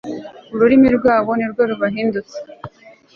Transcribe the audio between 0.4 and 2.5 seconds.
ururimi rwabo ni rwo rubahindutse